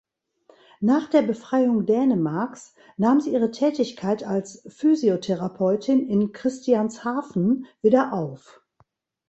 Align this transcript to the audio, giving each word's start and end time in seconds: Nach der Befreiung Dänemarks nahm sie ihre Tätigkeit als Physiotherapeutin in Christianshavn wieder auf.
Nach 0.79 1.11
der 1.11 1.21
Befreiung 1.21 1.85
Dänemarks 1.85 2.73
nahm 2.97 3.21
sie 3.21 3.33
ihre 3.33 3.51
Tätigkeit 3.51 4.23
als 4.23 4.63
Physiotherapeutin 4.67 6.09
in 6.09 6.31
Christianshavn 6.31 7.67
wieder 7.83 8.11
auf. 8.11 8.63